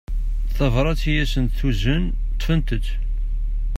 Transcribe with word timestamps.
Tabrat 0.55 1.03
i 1.11 1.13
asent-d-tuzen 1.23 2.03
ṭṭfent-tt. 2.33 2.87